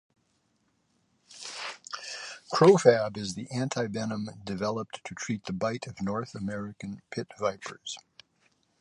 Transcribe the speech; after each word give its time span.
Crofab 2.51 3.15
is 3.17 3.35
the 3.35 3.45
antivenom 3.53 4.43
developed 4.43 5.03
to 5.05 5.13
treat 5.13 5.45
the 5.45 5.53
bite 5.53 5.85
of 5.85 6.01
North 6.01 6.33
American 6.33 7.03
pit-vipers. 7.11 7.99